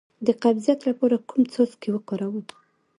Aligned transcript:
د 0.27 0.27
قبضیت 0.43 0.79
لپاره 0.89 1.15
کوم 1.29 1.41
څاڅکي 1.53 1.89
وکاروم؟ 1.91 2.45